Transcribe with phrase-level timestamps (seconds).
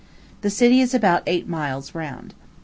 [0.41, 2.33] The city is about eight miles round.